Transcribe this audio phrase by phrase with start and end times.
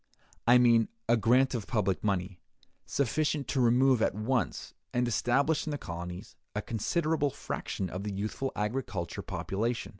[0.47, 2.39] I mean, a grant of public money,
[2.87, 8.11] sufficient to remove at once, and establish in the colonies, a considerable fraction of the
[8.11, 9.89] youthful agricultural population.